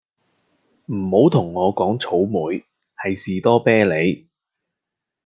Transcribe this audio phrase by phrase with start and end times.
[0.87, 2.65] 唔好再同我講草莓，
[2.97, 4.25] 係士多啤利